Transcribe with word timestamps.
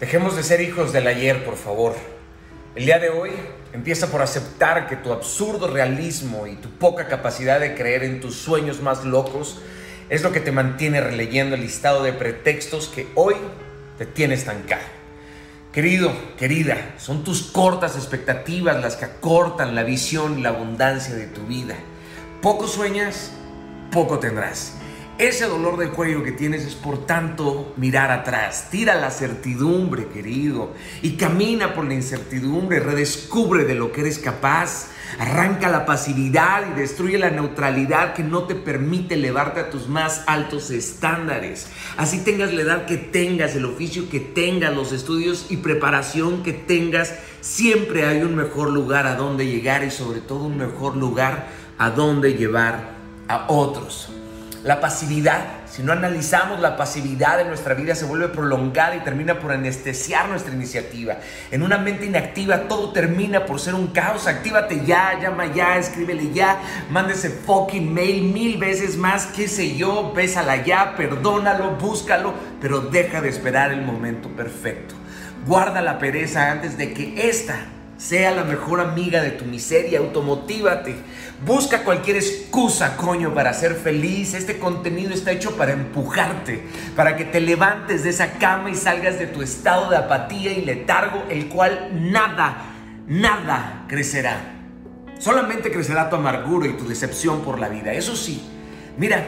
Dejemos 0.00 0.36
de 0.36 0.42
ser 0.42 0.60
hijos 0.60 0.92
del 0.92 1.06
ayer, 1.06 1.44
por 1.44 1.56
favor. 1.56 1.94
El 2.74 2.84
día 2.84 2.98
de 2.98 3.08
hoy 3.08 3.30
empieza 3.72 4.08
por 4.08 4.20
aceptar 4.20 4.86
que 4.88 4.96
tu 4.96 5.12
absurdo 5.12 5.68
realismo 5.68 6.46
y 6.46 6.56
tu 6.56 6.68
poca 6.70 7.08
capacidad 7.08 7.58
de 7.58 7.74
creer 7.74 8.04
en 8.04 8.20
tus 8.20 8.34
sueños 8.34 8.82
más 8.82 9.04
locos 9.04 9.60
es 10.10 10.22
lo 10.22 10.32
que 10.32 10.40
te 10.40 10.52
mantiene 10.52 11.00
releyendo 11.00 11.54
el 11.54 11.62
listado 11.62 12.02
de 12.02 12.12
pretextos 12.12 12.88
que 12.88 13.08
hoy 13.14 13.34
te 13.98 14.06
tiene 14.06 14.34
estancado. 14.34 14.82
Querido, 15.72 16.12
querida, 16.38 16.94
son 16.98 17.24
tus 17.24 17.42
cortas 17.42 17.96
expectativas 17.96 18.80
las 18.80 18.96
que 18.96 19.06
acortan 19.06 19.74
la 19.74 19.82
visión 19.82 20.38
y 20.38 20.42
la 20.42 20.50
abundancia 20.50 21.14
de 21.14 21.26
tu 21.26 21.46
vida. 21.46 21.74
Poco 22.40 22.66
sueñas, 22.66 23.32
poco 23.90 24.18
tendrás. 24.18 24.74
Ese 25.18 25.46
dolor 25.46 25.78
de 25.78 25.88
cuello 25.88 26.22
que 26.22 26.32
tienes 26.32 26.66
es 26.66 26.74
por 26.74 27.06
tanto 27.06 27.72
mirar 27.78 28.10
atrás. 28.10 28.68
Tira 28.70 28.96
la 28.96 29.10
certidumbre, 29.10 30.08
querido, 30.08 30.74
y 31.00 31.12
camina 31.12 31.74
por 31.74 31.86
la 31.86 31.94
incertidumbre. 31.94 32.80
Redescubre 32.80 33.64
de 33.64 33.74
lo 33.74 33.92
que 33.92 34.02
eres 34.02 34.18
capaz. 34.18 34.88
Arranca 35.18 35.70
la 35.70 35.86
pasividad 35.86 36.64
y 36.70 36.78
destruye 36.78 37.16
la 37.16 37.30
neutralidad 37.30 38.12
que 38.12 38.24
no 38.24 38.42
te 38.42 38.54
permite 38.54 39.14
elevarte 39.14 39.60
a 39.60 39.70
tus 39.70 39.88
más 39.88 40.22
altos 40.26 40.70
estándares. 40.70 41.68
Así 41.96 42.22
tengas 42.22 42.52
la 42.52 42.60
edad 42.60 42.84
que 42.84 42.98
tengas, 42.98 43.56
el 43.56 43.64
oficio 43.64 44.10
que 44.10 44.20
tengas, 44.20 44.74
los 44.74 44.92
estudios 44.92 45.46
y 45.48 45.58
preparación 45.58 46.42
que 46.42 46.52
tengas, 46.52 47.14
siempre 47.40 48.04
hay 48.04 48.20
un 48.20 48.36
mejor 48.36 48.70
lugar 48.70 49.06
a 49.06 49.14
donde 49.14 49.46
llegar 49.46 49.82
y 49.82 49.90
sobre 49.90 50.20
todo 50.20 50.40
un 50.40 50.58
mejor 50.58 50.94
lugar 50.94 51.46
a 51.78 51.88
donde 51.88 52.34
llevar 52.34 52.90
a 53.28 53.46
otros. 53.48 54.10
La 54.64 54.80
pasividad, 54.80 55.44
si 55.70 55.82
no 55.82 55.92
analizamos 55.92 56.58
la 56.60 56.76
pasividad 56.76 57.38
de 57.38 57.44
nuestra 57.44 57.74
vida, 57.74 57.94
se 57.94 58.04
vuelve 58.04 58.28
prolongada 58.28 58.96
y 58.96 59.00
termina 59.00 59.38
por 59.38 59.52
anestesiar 59.52 60.28
nuestra 60.28 60.52
iniciativa. 60.52 61.18
En 61.50 61.62
una 61.62 61.78
mente 61.78 62.06
inactiva 62.06 62.62
todo 62.62 62.90
termina 62.92 63.46
por 63.46 63.60
ser 63.60 63.74
un 63.74 63.88
caos. 63.88 64.26
Actívate 64.26 64.84
ya, 64.84 65.20
llama 65.20 65.46
ya, 65.46 65.76
escríbele 65.76 66.32
ya, 66.32 66.58
mándese 66.90 67.30
fucking 67.30 67.92
mail 67.92 68.22
mil 68.32 68.58
veces 68.58 68.96
más, 68.96 69.26
qué 69.26 69.46
sé 69.46 69.76
yo, 69.76 70.12
bésala 70.12 70.64
ya, 70.64 70.96
perdónalo, 70.96 71.76
búscalo, 71.76 72.34
pero 72.60 72.80
deja 72.80 73.20
de 73.20 73.28
esperar 73.28 73.70
el 73.70 73.82
momento 73.82 74.28
perfecto. 74.30 74.94
Guarda 75.46 75.80
la 75.80 75.98
pereza 75.98 76.50
antes 76.50 76.76
de 76.76 76.92
que 76.92 77.28
esta 77.28 77.66
sea 77.98 78.30
la 78.32 78.44
mejor 78.44 78.80
amiga 78.80 79.22
de 79.22 79.30
tu 79.30 79.44
miseria, 79.44 80.00
automotívate. 80.00 80.96
Busca 81.44 81.82
cualquier 81.82 82.16
excusa, 82.16 82.96
coño, 82.96 83.34
para 83.34 83.52
ser 83.52 83.74
feliz. 83.74 84.34
Este 84.34 84.58
contenido 84.58 85.14
está 85.14 85.32
hecho 85.32 85.56
para 85.56 85.72
empujarte, 85.72 86.62
para 86.94 87.16
que 87.16 87.24
te 87.24 87.40
levantes 87.40 88.04
de 88.04 88.10
esa 88.10 88.32
cama 88.32 88.70
y 88.70 88.74
salgas 88.74 89.18
de 89.18 89.26
tu 89.26 89.42
estado 89.42 89.90
de 89.90 89.96
apatía 89.96 90.52
y 90.52 90.64
letargo, 90.64 91.24
el 91.30 91.48
cual 91.48 91.90
nada, 92.10 92.66
nada 93.06 93.84
crecerá. 93.88 94.52
Solamente 95.18 95.70
crecerá 95.70 96.10
tu 96.10 96.16
amargura 96.16 96.68
y 96.68 96.74
tu 96.74 96.86
decepción 96.86 97.40
por 97.40 97.58
la 97.58 97.68
vida. 97.68 97.92
Eso 97.92 98.14
sí, 98.14 98.42
mira, 98.98 99.24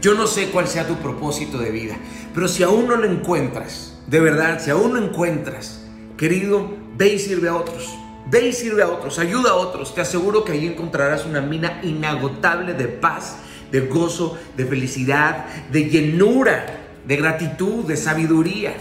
yo 0.00 0.14
no 0.14 0.26
sé 0.26 0.50
cuál 0.50 0.68
sea 0.68 0.86
tu 0.86 0.96
propósito 0.96 1.58
de 1.58 1.70
vida, 1.70 1.96
pero 2.32 2.46
si 2.46 2.62
aún 2.62 2.86
no 2.86 2.96
lo 2.96 3.10
encuentras, 3.10 3.98
de 4.06 4.20
verdad, 4.20 4.60
si 4.60 4.70
aún 4.70 4.92
no 4.92 4.98
encuentras, 4.98 5.84
querido, 6.16 6.79
Ve 7.00 7.14
y 7.14 7.18
sirve 7.18 7.48
a 7.48 7.56
otros. 7.56 7.96
Ve 8.30 8.48
y 8.48 8.52
sirve 8.52 8.82
a 8.82 8.88
otros, 8.88 9.18
ayuda 9.18 9.52
a 9.52 9.54
otros. 9.54 9.94
Te 9.94 10.02
aseguro 10.02 10.44
que 10.44 10.52
ahí 10.52 10.66
encontrarás 10.66 11.24
una 11.24 11.40
mina 11.40 11.80
inagotable 11.82 12.74
de 12.74 12.88
paz, 12.88 13.38
de 13.72 13.80
gozo, 13.86 14.36
de 14.54 14.66
felicidad, 14.66 15.46
de 15.72 15.88
llenura, 15.88 16.66
de 17.08 17.16
gratitud, 17.16 17.86
de 17.86 17.96
sabiduría. 17.96 18.74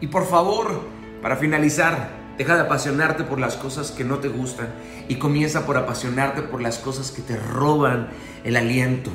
Y 0.00 0.06
por 0.06 0.26
favor, 0.26 0.80
para 1.20 1.36
finalizar, 1.36 2.12
deja 2.38 2.54
de 2.54 2.62
apasionarte 2.62 3.24
por 3.24 3.38
las 3.38 3.56
cosas 3.56 3.90
que 3.90 4.04
no 4.04 4.20
te 4.20 4.28
gustan 4.28 4.68
y 5.06 5.16
comienza 5.16 5.66
por 5.66 5.76
apasionarte 5.76 6.40
por 6.40 6.62
las 6.62 6.78
cosas 6.78 7.10
que 7.10 7.20
te 7.20 7.36
roban 7.36 8.08
el 8.42 8.56
aliento, 8.56 9.10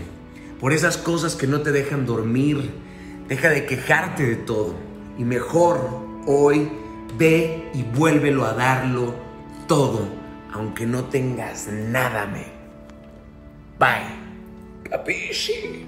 por 0.60 0.72
esas 0.72 0.98
cosas 0.98 1.36
que 1.36 1.48
no 1.48 1.62
te 1.62 1.72
dejan 1.72 2.06
dormir. 2.06 2.70
Deja 3.28 3.50
de 3.50 3.66
quejarte 3.66 4.24
de 4.24 4.36
todo 4.36 4.76
y 5.18 5.24
mejor 5.24 5.80
hoy 6.28 6.70
Ve 7.18 7.70
y 7.74 7.84
vuélvelo 7.84 8.46
a 8.46 8.54
darlo 8.54 9.14
todo, 9.68 10.08
aunque 10.54 10.86
no 10.86 11.06
tengas 11.06 11.68
nada, 11.68 12.26
me. 12.26 12.46
Bye. 13.78 14.22
Capisci? 14.90 15.86